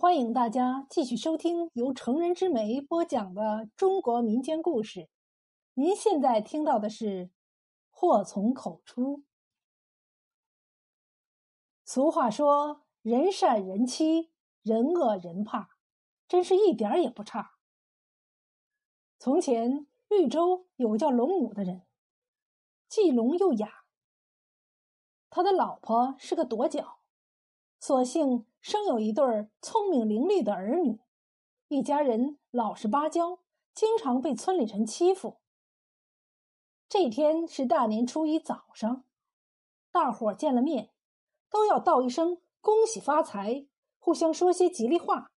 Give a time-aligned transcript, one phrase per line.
[0.00, 5.10] 欢迎大家继续收听由成人之美播讲的中国民间故事。
[5.74, 7.26] 您现在听到的是
[7.90, 9.18] 《祸从口出》。
[11.84, 14.30] 俗话说：“人善人欺，
[14.62, 15.76] 人恶人怕”，
[16.26, 17.58] 真是一点儿也不差。
[19.18, 21.82] 从前，豫州有个叫龙母的人，
[22.88, 23.84] 既聋又哑。
[25.28, 26.99] 他的老婆是个跺脚，
[27.80, 28.46] 所幸。
[28.62, 29.24] 生有一对
[29.62, 31.00] 聪明伶俐的儿女，
[31.68, 33.38] 一家人老实巴交，
[33.72, 35.38] 经常被村里人欺负。
[36.90, 39.04] 这天是大年初一早上，
[39.90, 40.92] 大伙见了面，
[41.48, 43.66] 都要道一声恭喜发财，
[43.98, 45.32] 互相说些吉利话。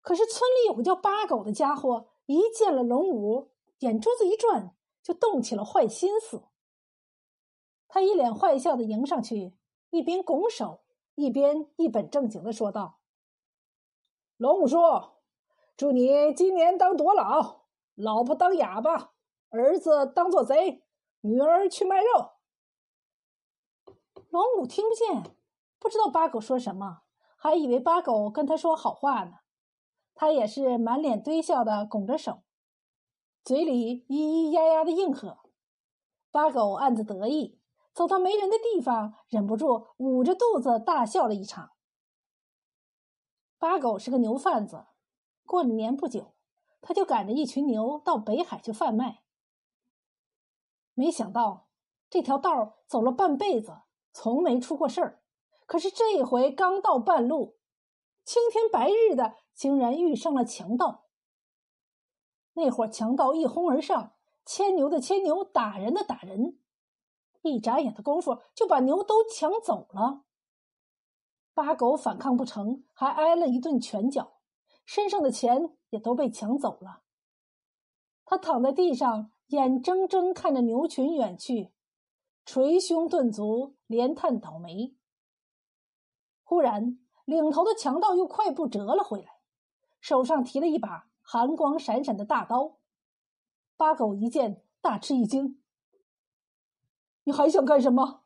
[0.00, 6.42] 可是村里有个叫八狗的家伙，一见了龙五，眼珠子一转，就动起了坏心思。
[7.86, 9.54] 他一脸坏笑的迎上去，
[9.90, 10.80] 一边拱手。
[11.16, 12.98] 一边一本正经的说道
[14.38, 14.78] ：“龙叔，
[15.76, 19.12] 祝你今年当多老，老婆当哑巴，
[19.50, 20.82] 儿子当做贼，
[21.20, 22.30] 女儿去卖肉。”
[24.30, 25.36] 龙母听不见，
[25.78, 27.02] 不知道八狗说什么，
[27.36, 29.40] 还以为八狗跟他说好话呢。
[30.14, 32.44] 他也是满脸堆笑的拱着手，
[33.44, 35.40] 嘴里咿咿呀呀的应和。
[36.30, 37.59] 八狗暗自得意。
[37.92, 41.72] 走到没人的地方，忍不住捂着肚子大笑了一场。
[43.58, 44.86] 八狗是个牛贩子，
[45.44, 46.34] 过了年不久，
[46.80, 49.22] 他就赶着一群牛到北海去贩卖。
[50.94, 51.68] 没想到
[52.08, 55.22] 这条道走了半辈子，从没出过事儿。
[55.66, 57.58] 可是这一回刚到半路，
[58.24, 61.06] 青天白日的，竟然遇上了强盗。
[62.54, 64.14] 那伙强盗一哄而上，
[64.44, 66.59] 牵牛的牵牛，打人的打人。
[67.48, 70.24] 一眨眼的功夫，就把牛都抢走了。
[71.54, 74.40] 八狗反抗不成，还挨了一顿拳脚，
[74.84, 77.02] 身上的钱也都被抢走了。
[78.24, 81.72] 他躺在地上，眼睁睁看着牛群远去，
[82.44, 84.96] 捶胸顿足，连叹倒霉。
[86.44, 89.40] 忽然，领头的强盗又快步折了回来，
[90.00, 92.78] 手上提了一把寒光闪闪的大刀。
[93.76, 95.59] 八狗一见，大吃一惊。
[97.24, 98.22] 你还想干什么？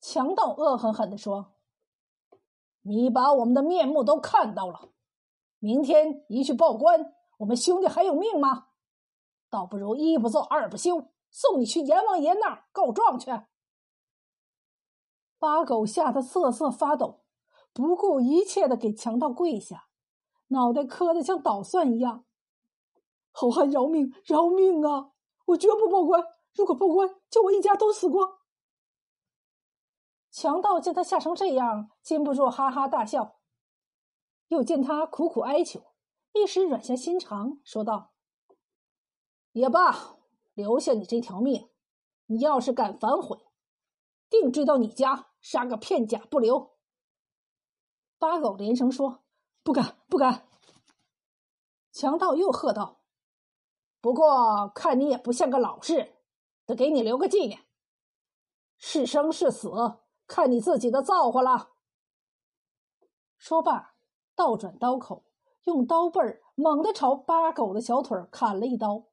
[0.00, 1.52] 强盗恶狠狠地说
[2.82, 4.90] ：“你把我们的面目都看到了，
[5.58, 8.68] 明天一去报官，我们兄弟还有命吗？
[9.50, 13.30] 倒不如一不做二不休，送你去阎王爷那儿告状去。”
[15.38, 17.20] 八狗吓得瑟瑟发抖，
[17.74, 19.88] 不顾一切的给强盗跪下，
[20.48, 22.24] 脑袋磕得像捣蒜一样
[23.32, 25.12] ：“好汉饶命，饶命啊！
[25.46, 26.24] 我绝不报官。”
[26.54, 28.38] 如果报官，就我一家都死光。
[30.30, 33.40] 强盗见他吓成这样，禁不住哈哈大笑。
[34.48, 35.94] 又见他苦苦哀求，
[36.32, 38.12] 一时软下心肠，说道
[39.52, 40.16] ：“也罢，
[40.54, 41.70] 留下你这条命。
[42.26, 43.38] 你要是敢反悔，
[44.28, 46.76] 定追到你家，杀个片甲不留。”
[48.18, 49.24] 八狗连声说
[49.62, 50.48] ：“不敢，不敢。”
[51.92, 53.00] 强盗又喝道
[54.00, 56.16] ：“不过看你也不像个老实人。”
[56.70, 57.66] 得给你留个纪念，
[58.78, 59.68] 是生是死，
[60.28, 61.72] 看你自己的造化了。
[63.36, 63.96] 说罢，
[64.36, 65.24] 倒转刀口，
[65.64, 69.06] 用刀背儿猛地朝八狗的小腿砍了一刀，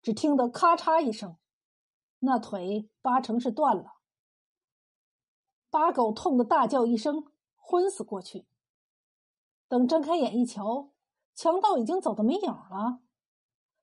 [0.00, 1.36] 只听得咔嚓一声，
[2.20, 3.98] 那腿八成是断了。
[5.68, 8.46] 八狗痛得大叫一声，昏死过去。
[9.68, 10.90] 等睁开眼一瞧，
[11.34, 13.00] 强盗已经走得没影了。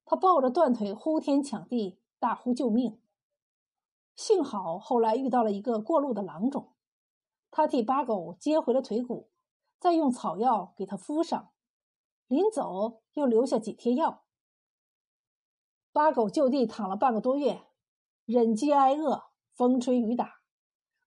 [0.05, 2.99] 他抱着断腿，呼天抢地，大呼救命。
[4.19, 6.73] 幸好后来遇到了一个过路的郎中，
[7.49, 9.29] 他替八狗接回了腿骨，
[9.79, 11.51] 再用草药给他敷上，
[12.27, 14.25] 临走又留下几贴药。
[15.93, 17.63] 八狗就地躺了半个多月，
[18.25, 20.41] 忍饥挨饿，风吹雨打，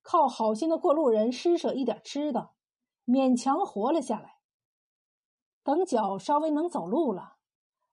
[0.01, 2.49] 靠好心的过路人施舍一点吃的，
[3.05, 4.39] 勉强活了下来。
[5.61, 7.35] 等脚稍微能走路了，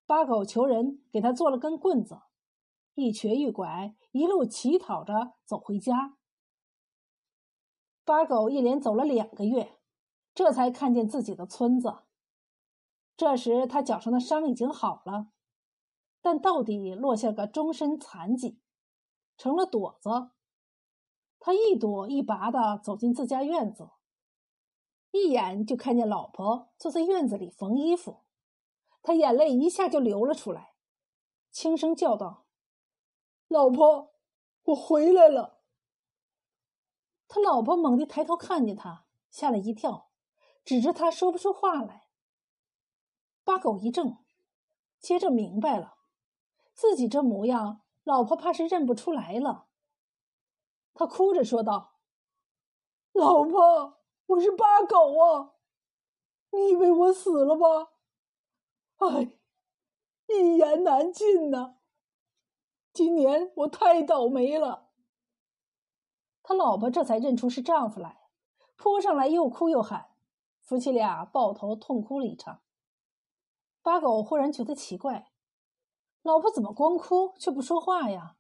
[0.06, 2.22] 八狗求人给他做了根棍子。
[3.00, 6.18] 一瘸一拐，一路乞讨着走回家。
[8.04, 9.78] 八狗一连走了两个月，
[10.34, 12.00] 这才看见自己的村子。
[13.16, 15.28] 这时他脚上的伤已经好了，
[16.20, 18.60] 但到底落下个终身残疾，
[19.36, 20.32] 成了跛子。
[21.38, 23.90] 他一跛一拔的走进自家院子，
[25.12, 28.24] 一眼就看见老婆坐在院子里缝衣服，
[29.00, 30.74] 他眼泪一下就流了出来，
[31.50, 32.46] 轻声叫道。
[33.50, 34.14] 老婆，
[34.62, 35.58] 我回来了。
[37.26, 40.12] 他老婆猛地抬头看见他，吓了一跳，
[40.64, 42.06] 指着他说不出话来。
[43.42, 44.18] 八狗一怔，
[45.00, 45.96] 接着明白了，
[46.74, 49.66] 自己这模样，老婆怕是认不出来了。
[50.94, 51.96] 他哭着说道
[53.10, 55.56] ：“老婆，我是八狗啊，
[56.50, 57.88] 你以为我死了吗？
[58.98, 59.36] 哎，
[60.28, 61.79] 一言难尽呐。
[62.92, 64.88] 今年我太倒霉了。”
[66.42, 68.28] 他老婆这才认出是丈夫来，
[68.76, 70.10] 扑上来又哭又喊，
[70.60, 72.62] 夫妻俩抱头痛哭了一场。
[73.82, 75.30] 八狗忽然觉得奇怪，
[76.22, 78.36] 老婆怎么光哭却不说话呀？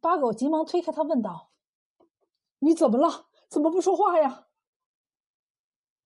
[0.00, 1.50] 八狗急忙推开他，问道
[2.60, 3.26] ：“你怎么了？
[3.48, 4.46] 怎么不说话呀？”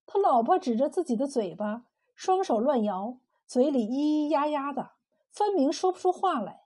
[0.06, 4.93] 他老婆指着自己的嘴巴，双手乱摇，嘴里咿咿呀呀的，
[5.31, 6.59] 分明说不出话来。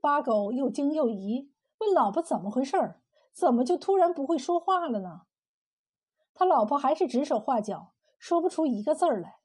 [0.00, 3.02] 八狗又惊又疑，问老婆怎么回事儿？
[3.32, 5.26] 怎么就突然不会说话了呢？
[6.34, 9.40] 他老婆还是指手画脚，说不出一个字儿来。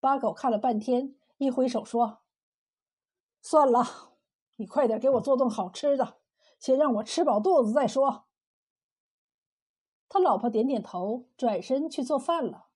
[0.00, 2.22] 八狗看了半天，一挥手说
[3.40, 3.84] ：“算了，
[4.56, 6.18] 你快点给我做顿好吃的，
[6.58, 8.26] 先让我吃饱肚子再说。”
[10.10, 12.66] 他老婆点点头，转身去做饭了。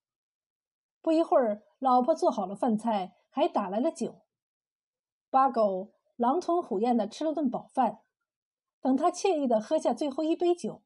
[1.01, 4.21] 不一会儿，老婆做好了饭菜，还打来了酒。
[5.29, 8.01] 八狗狼吞虎咽的吃了顿饱饭，
[8.81, 10.83] 等他惬意的喝下最后一杯酒，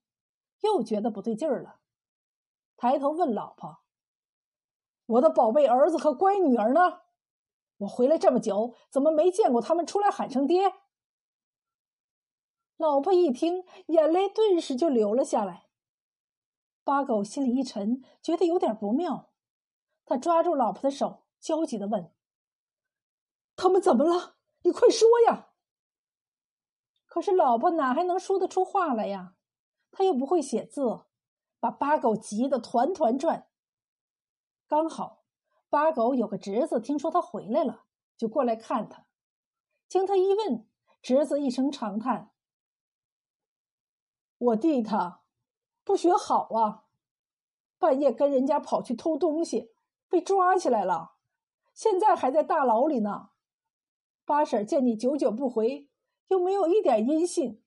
[0.62, 1.80] 又觉得不对劲儿了，
[2.76, 3.80] 抬头问老婆。
[5.06, 7.02] 我的宝贝儿子和乖女儿呢？
[7.78, 10.74] 我回来这么久，怎么没见过他们出来喊声爹？
[12.78, 15.68] 老婆一听，眼泪顿时就流了下来。
[16.84, 19.32] 八狗心里一沉，觉得有点不妙，
[20.06, 22.14] 他抓住老婆的手，焦急的问
[23.58, 24.37] ：“他们怎么了？
[24.62, 25.50] 你快说呀！”
[27.06, 29.36] 可是老婆哪还能说得出话来呀？
[29.92, 31.06] 他又不会写字，
[31.60, 33.48] 把八狗急得团团转。
[34.68, 35.24] 刚好，
[35.70, 39.08] 八狗有个侄子，听说他回来了，就过来看他。
[39.88, 40.68] 经他一问，
[41.02, 42.32] 侄子一声长叹
[44.38, 45.24] ：“我弟他
[45.84, 46.84] 不学好啊，
[47.80, 49.74] 半夜跟人家跑去偷东西，
[50.10, 51.16] 被抓起来了，
[51.74, 53.32] 现在还在大牢里呢。
[54.28, 55.88] 八婶见你久久不回，
[56.28, 57.64] 又没有一点音信，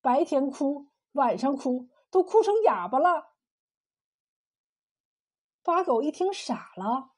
[0.00, 3.34] 白天哭，晚上哭，都哭成哑巴了。”
[5.62, 7.12] 八狗一听傻了，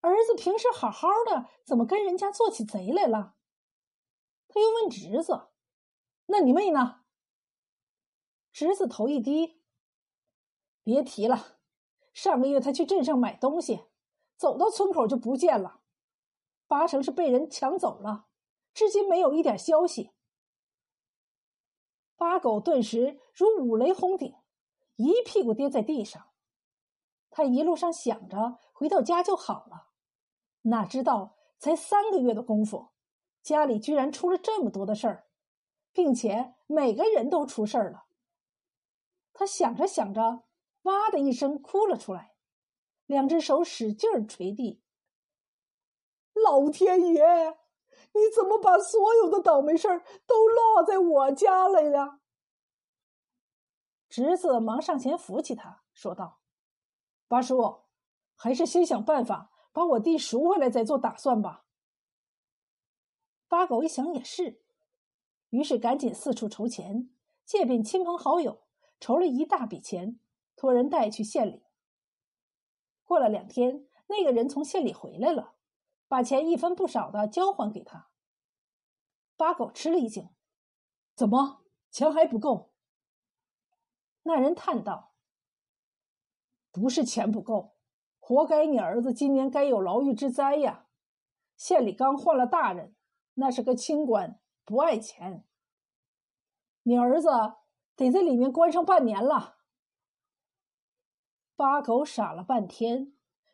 [0.00, 3.34] 儿子平时好好的，怎么跟人家做起贼来了？
[4.48, 5.48] 他又问侄子
[6.28, 7.02] ：“那你妹呢？”
[8.50, 9.60] 侄子头一低
[10.82, 11.58] ：“别提了，
[12.14, 13.84] 上个月他去镇上买东西，
[14.38, 15.79] 走到村口就不见了，
[16.70, 18.26] 八成是被人抢走了，
[18.72, 20.12] 至今没有一点消息。”
[22.14, 24.36] 八狗顿时如五雷轰顶，
[24.94, 26.30] 一屁股跌在地上。
[27.28, 29.88] 他一路上想着回到家就好了，
[30.62, 32.90] 哪知道才三个月的功夫，
[33.42, 35.26] 家里居然出了这么多的事儿，
[35.92, 38.04] 并且每个人都出事儿了。
[39.32, 40.44] 他想着想着，
[40.82, 42.36] 哇的一声哭了出来，
[43.06, 44.84] 两只手使劲儿捶地。
[46.44, 47.58] 老天爷，
[48.12, 52.20] 你怎么把所有的倒霉事儿都落在我家来了？
[54.08, 56.40] 侄子忙上前扶起他，说道。
[57.28, 57.82] 八叔，
[58.34, 61.64] 还是先想办法把我弟赎回来再做打算吧。
[63.46, 64.60] 八狗一想也是，
[65.50, 67.10] 于是赶紧四处筹钱，
[67.44, 68.62] 借遍亲朋好友，
[68.98, 70.18] 筹了一大笔钱，
[70.56, 71.64] 托人带去县里。
[73.04, 75.54] 过了两天，那个人从县里回来了，
[76.10, 78.08] 把钱一分不少的交还给他。
[79.36, 80.28] 八狗吃了一惊
[81.14, 82.72] ：“怎么钱还不够？”
[84.24, 85.14] 那人叹道。
[86.72, 87.76] 不是钱不够，
[88.18, 90.88] 活该你儿子今年该有牢狱之灾呀！
[91.56, 92.96] 县里刚换了大人，
[93.34, 95.46] 那是个清官，不爱钱。
[96.82, 97.28] 你儿子
[97.94, 99.58] 得在里面关上半年了。
[101.54, 103.12] 八狗傻了半天，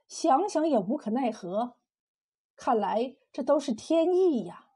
[0.09, 1.77] 想想也无可奈何，
[2.57, 4.71] 看来这都是天意呀。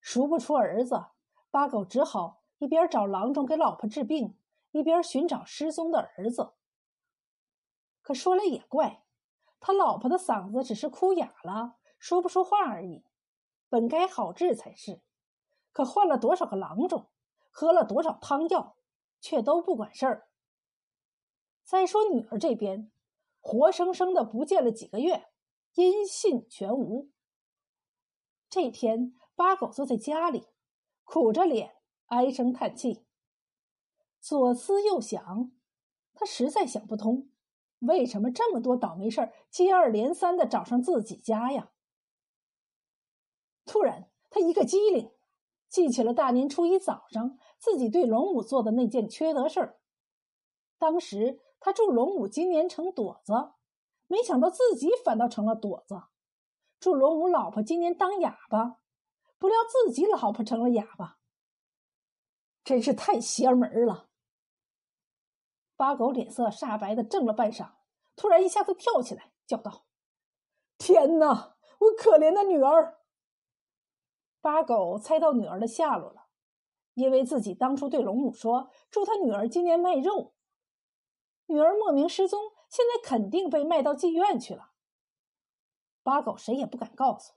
[0.00, 1.06] 赎不出儿子，
[1.50, 4.38] 八狗只好一边找郎中给老婆治病，
[4.70, 6.52] 一边寻找失踪的儿子。
[8.02, 9.02] 可说来也怪，
[9.60, 13.04] 他老婆的嗓子只是哭哑了，说不出话而已，
[13.68, 15.02] 本该好治才是。
[15.72, 17.08] 可换了多少个郎中，
[17.50, 18.76] 喝了多少汤药，
[19.20, 20.28] 却都不管事儿。
[21.62, 22.90] 再说女儿这边，
[23.40, 25.28] 活生生的不见了几个月，
[25.84, 27.08] 音信全无。
[28.50, 30.46] 这天，八狗坐在家里，
[31.04, 33.04] 苦着脸，唉声叹气，
[34.20, 35.52] 左思右想。
[36.14, 37.30] 他实在想不通，
[37.78, 41.70] 为什么这么多倒霉事儿接二连三的找上自己家呀？
[43.64, 45.12] 突然，他一个机灵，
[45.68, 49.78] 记起了大年初一早上自己对龙母做的那件缺德事儿。
[50.76, 53.32] 当时他祝龙母今年成朵子，
[54.08, 56.08] 没想到自己反倒成了朵子；
[56.80, 58.80] 祝龙母老婆今年当哑巴，
[59.38, 61.18] 不料自己老婆成了哑巴。
[62.64, 64.08] 真是太邪门了！
[65.76, 67.72] 八狗脸色煞白的怔了半晌，
[68.16, 69.86] 突然一下子跳起来，叫道
[70.76, 71.56] ：“天哪！
[71.78, 72.98] 我可怜的女儿！”
[74.42, 76.26] 八狗猜到女儿的下落了，
[76.94, 80.34] 因为自己当初对龙母说祝他女儿今年卖肉，
[81.46, 84.70] 女儿莫名失踪，现在肯定被卖到妓院去了。
[86.02, 87.34] 八狗谁也不敢告诉，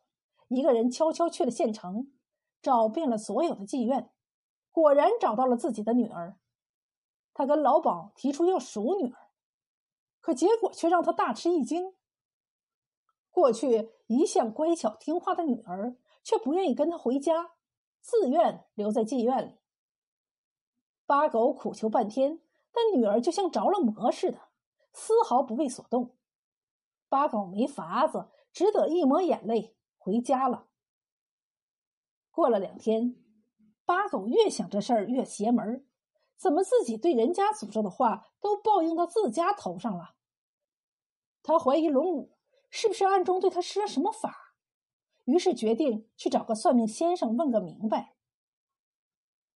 [0.47, 2.11] 一个人悄悄去了县城，
[2.61, 4.11] 找遍了所有的妓院。
[4.71, 6.37] 果然找到了自己的女儿，
[7.33, 9.31] 他跟老鸨提出要赎女儿，
[10.21, 11.93] 可结果却让他大吃一惊。
[13.29, 17.51] 过去一向乖巧听话的女儿，却不愿意跟他回家，
[17.99, 19.57] 自愿留在妓院里。
[21.05, 24.39] 八狗苦求半天，但女儿就像着了魔似的，
[24.93, 26.15] 丝毫不为所动。
[27.09, 30.67] 八狗没法子，只得一抹眼泪回家了。
[32.29, 33.17] 过了两天。
[33.83, 35.85] 八狗越想这事儿越邪门
[36.37, 40.15] 怎么自己对人家诅咒的话都报应到自家头上了？
[41.43, 42.37] 他怀疑龙武
[42.69, 44.55] 是不是暗中对他施了什么法，
[45.25, 48.15] 于是决定去找个算命先生问个明白。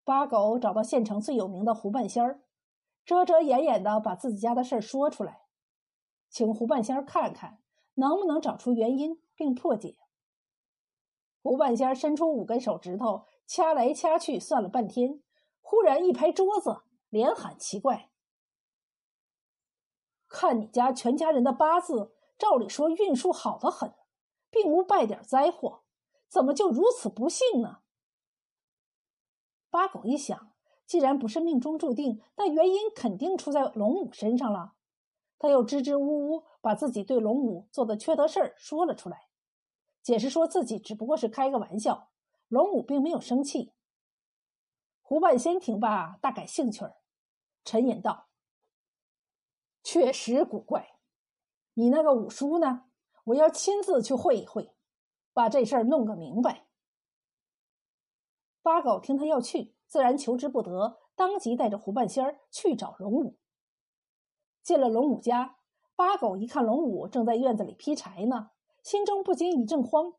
[0.03, 2.43] 八狗找到县城最有名的胡半仙儿，
[3.05, 5.41] 遮遮掩掩的把自己家的事儿说出来，
[6.29, 7.61] 请胡半仙看看
[7.93, 9.97] 能不能找出原因并破解。
[11.41, 13.25] 胡半仙伸出五根手指头。
[13.47, 15.21] 掐来掐去，算了半天，
[15.61, 18.09] 忽然一拍桌子，连喊奇怪
[20.27, 23.93] ：“看你家全家人的八字，照理说运数好的很，
[24.49, 25.83] 并无败点灾祸，
[26.27, 27.81] 怎么就如此不幸呢？”
[29.69, 30.54] 八狗一想，
[30.85, 34.73] 既然不是命中注定，那原因肯定出在龙母身上了。
[35.37, 39.27] 他又支支吾吾把自己对龙母做的缺德事儿说了出来，
[40.01, 42.09] 解释说自己只不过是开个玩笑。
[42.47, 43.73] 龙母并没有生气。
[45.01, 46.95] 胡半仙听罢，大感兴趣儿，
[47.63, 48.27] 沉吟道
[49.83, 50.97] ：“确实古怪，
[51.73, 52.85] 你那个五叔呢？
[53.25, 54.75] 我要亲自去会一会，
[55.33, 56.67] 把这事儿弄个明白。”
[58.63, 63.37] 八狗听他要去，自然求之不得，当即带着胡半仙儿去找龙武。
[64.61, 65.59] 进了龙武家，
[65.95, 68.51] 八狗一看龙武正在院子里劈柴呢，
[68.81, 70.13] 心中不禁一阵慌，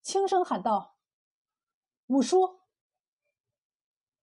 [0.00, 0.96] 轻声喊道。
[2.06, 2.60] 五叔，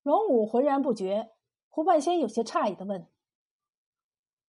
[0.01, 1.33] 龙武浑然不觉。
[1.69, 3.09] 胡半仙有些诧异的问：“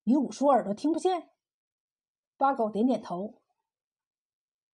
[0.05, 1.31] 你五叔耳朵听不见？”
[2.39, 3.43] 八狗点点头。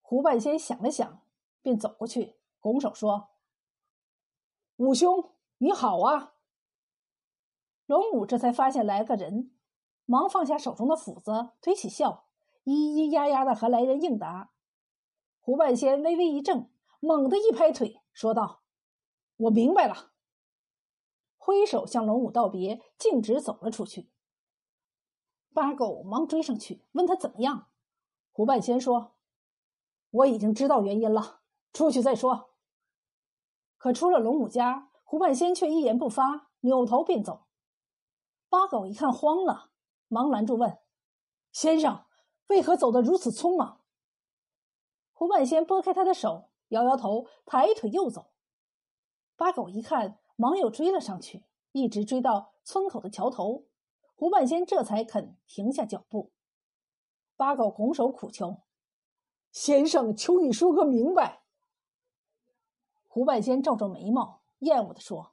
[0.00, 1.22] 胡半仙想了想，
[1.62, 3.30] 便走过去，拱手说
[4.76, 6.34] ：“五兄，你好啊！”
[7.86, 9.52] 龙武这才发现来个人，
[10.04, 12.26] 忙放下手中的斧子，推起笑，
[12.64, 14.50] 咿咿呀呀的和来人应答。
[15.40, 16.68] 胡半仙微微一怔，
[17.00, 18.02] 猛地一拍腿。
[18.12, 18.62] 说道
[19.36, 20.12] ：“我明白了。”
[21.38, 24.10] 挥手向龙武道别，径直走了出去。
[25.54, 27.68] 八狗忙追上去，问他怎么样。
[28.32, 29.14] 胡半仙说
[30.10, 32.50] ：“我已经知道原因了，出去再说。”
[33.78, 37.46] 可出了龙武家，胡半仙却一言不发，扭头便走。
[38.48, 39.70] 八狗一看慌了，
[40.08, 40.78] 忙拦住问
[41.52, 42.04] ：“先生，
[42.48, 43.82] 为何走得如此匆忙？”
[45.14, 46.50] 胡半仙拨开他的手。
[46.70, 48.32] 摇摇头，抬腿又走。
[49.36, 53.66] 八狗一看，忙又追了上去，一直追到村口的桥头，
[54.16, 56.32] 胡半仙这才肯停下脚步。
[57.36, 58.62] 八狗拱手苦求
[59.52, 61.44] ：“先生，求你说个明白。”
[63.06, 65.32] 胡半仙皱皱眉毛，厌恶的说：“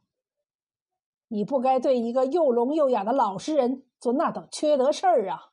[1.30, 5.52] 你不该对一个又聋又哑的老实人做那等缺德事儿啊！”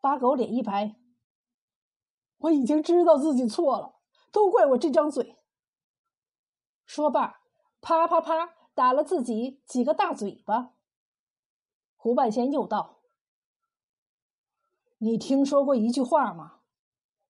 [0.00, 0.96] 八狗脸一白
[2.38, 3.96] ：“我已经知道自己错了。”
[4.32, 5.36] 都怪我这张嘴。
[6.86, 7.40] 说罢，
[7.80, 10.74] 啪啪啪打了自己几个大嘴巴。
[11.96, 13.00] 胡半仙又道
[14.98, 16.60] ：“你听说过一句话吗？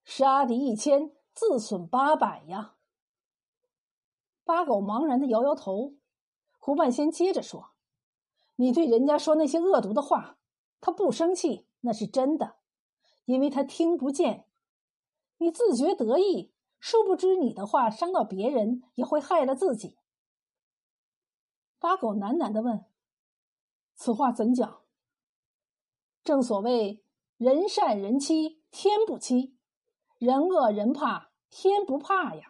[0.05, 2.77] 杀敌一千，自损八百呀。”
[4.51, 5.95] 八狗茫然的摇摇头。
[6.59, 7.71] 胡半仙接着说
[8.57, 10.39] ：“你对人家说那些恶毒的话，
[10.81, 12.57] 他不生气，那是真的，
[13.27, 14.49] 因为他听不见。
[15.39, 19.99] 你自觉得意。”殊不知，你的话伤到别人，也会害了自己。
[21.79, 22.87] 八狗喃喃的问
[23.95, 24.81] ：“此话怎讲？”
[26.25, 27.05] 正所谓
[27.37, 29.57] 人善人欺天不欺，
[30.19, 32.50] 人恶人怕天不怕呀。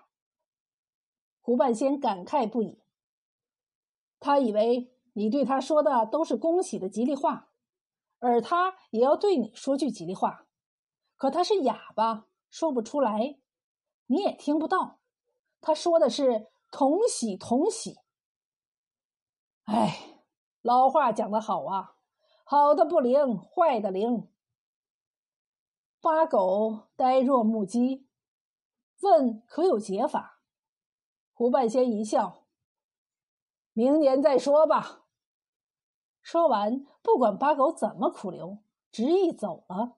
[1.50, 2.80] 胡半仙感慨不已。
[4.20, 7.50] 他以为你对他说的都是恭喜的吉利话，
[8.20, 10.46] 而他也要对你说句吉利话，
[11.16, 13.40] 可他是哑巴，说不出来，
[14.06, 15.00] 你也听不到。
[15.60, 17.96] 他说的是同喜同喜。
[19.64, 20.22] 哎，
[20.62, 21.96] 老话讲得好啊，
[22.44, 24.28] 好的不灵，坏的灵。
[26.00, 28.06] 八狗呆若木鸡，
[29.00, 30.36] 问可有解法？
[31.40, 32.44] 胡半仙一笑。
[33.72, 35.06] 明年再说吧。
[36.20, 38.58] 说完，不管八狗怎么苦留，
[38.92, 39.96] 执意走了。